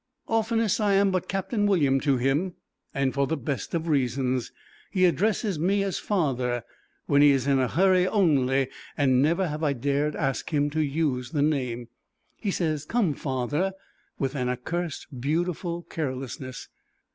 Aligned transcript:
Oftenest 0.27 0.81
I 0.81 0.93
am 0.93 1.11
but 1.11 1.27
Captain 1.27 1.67
W 1.67 1.99
to 1.99 2.17
him, 2.17 2.55
and 2.91 3.13
for 3.13 3.27
the 3.27 3.37
best 3.37 3.75
of 3.75 3.87
reasons. 3.87 4.51
He 4.89 5.05
addresses 5.05 5.59
me 5.59 5.83
as 5.83 5.99
father 5.99 6.63
when 7.05 7.21
he 7.21 7.29
is 7.29 7.45
in 7.45 7.59
a 7.59 7.67
hurry 7.67 8.07
only, 8.07 8.69
and 8.97 9.21
never 9.21 9.47
have 9.47 9.63
I 9.63 9.73
dared 9.73 10.15
ask 10.15 10.49
him 10.49 10.71
to 10.71 10.79
use 10.81 11.29
the 11.29 11.43
name. 11.43 11.87
He 12.37 12.49
says, 12.49 12.83
"Come, 12.83 13.13
father," 13.13 13.73
with 14.17 14.33
an 14.33 14.49
accursed 14.49 15.05
beautiful 15.19 15.83
carelessness. 15.83 16.67